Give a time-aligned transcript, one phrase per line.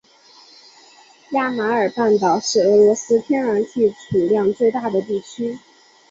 [1.33, 5.59] 亚马尔半岛是俄罗斯天然气储量最大的地区。